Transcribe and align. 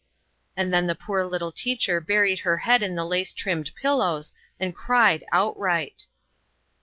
And 0.57 0.73
then 0.73 0.87
the 0.87 0.95
poor 0.95 1.23
little 1.23 1.51
teacher 1.51 2.01
buried 2.01 2.39
her 2.39 2.57
head 2.57 2.81
ii: 2.81 2.95
the 2.95 3.05
lace 3.05 3.31
trimmed 3.31 3.69
pillows 3.79 4.33
and 4.59 4.73
cried 4.73 5.23
outright 5.31 6.07